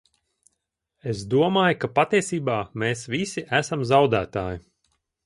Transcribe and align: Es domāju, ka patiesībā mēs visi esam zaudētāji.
Es 1.11 1.19
domāju, 1.33 1.77
ka 1.83 1.89
patiesībā 1.99 2.55
mēs 2.85 3.05
visi 3.17 3.45
esam 3.59 3.85
zaudētāji. 3.93 4.65